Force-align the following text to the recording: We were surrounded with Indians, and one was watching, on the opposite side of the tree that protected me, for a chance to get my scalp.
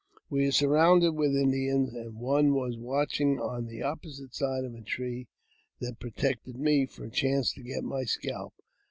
We 0.31 0.45
were 0.45 0.51
surrounded 0.51 1.11
with 1.11 1.35
Indians, 1.35 1.93
and 1.93 2.15
one 2.15 2.55
was 2.55 2.75
watching, 2.75 3.39
on 3.39 3.67
the 3.67 3.83
opposite 3.83 4.33
side 4.33 4.63
of 4.63 4.73
the 4.73 4.81
tree 4.81 5.27
that 5.79 5.99
protected 5.99 6.55
me, 6.57 6.87
for 6.87 7.05
a 7.05 7.11
chance 7.11 7.53
to 7.53 7.61
get 7.61 7.83
my 7.83 8.05
scalp. 8.05 8.55